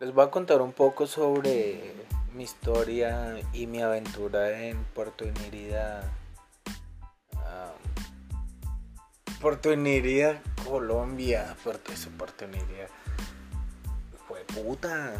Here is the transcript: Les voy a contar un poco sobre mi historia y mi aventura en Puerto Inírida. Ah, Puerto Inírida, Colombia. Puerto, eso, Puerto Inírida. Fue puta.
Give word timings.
Les 0.00 0.14
voy 0.14 0.24
a 0.24 0.30
contar 0.30 0.62
un 0.62 0.72
poco 0.72 1.08
sobre 1.08 1.92
mi 2.32 2.44
historia 2.44 3.36
y 3.52 3.66
mi 3.66 3.82
aventura 3.82 4.62
en 4.62 4.84
Puerto 4.94 5.26
Inírida. 5.26 6.08
Ah, 7.34 7.72
Puerto 9.40 9.72
Inírida, 9.72 10.40
Colombia. 10.64 11.56
Puerto, 11.64 11.90
eso, 11.90 12.10
Puerto 12.10 12.44
Inírida. 12.44 12.86
Fue 14.28 14.44
puta. 14.44 15.14